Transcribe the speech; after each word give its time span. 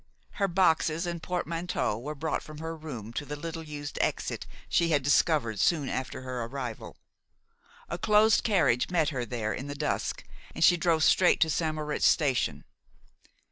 Her 0.39 0.47
boxes 0.47 1.05
and 1.05 1.21
portmanteau 1.21 1.95
were 1.95 2.15
brought 2.15 2.41
from 2.41 2.57
her 2.57 2.75
room 2.75 3.11
by 3.11 3.23
the 3.23 3.35
little 3.35 3.61
used 3.61 3.99
exit 4.01 4.47
she 4.67 4.89
had 4.89 5.03
discovered 5.03 5.59
soon 5.59 5.89
after 5.89 6.21
her 6.21 6.43
arrival. 6.45 6.97
A 7.87 7.99
closed 7.99 8.43
carriage 8.43 8.89
met 8.89 9.09
her 9.09 9.25
there 9.25 9.53
in 9.53 9.67
the 9.67 9.75
dusk, 9.75 10.23
and 10.55 10.63
she 10.63 10.75
drove 10.75 11.03
straight 11.03 11.39
to 11.41 11.51
St. 11.51 11.75
Moritz 11.75 12.07
station. 12.07 12.63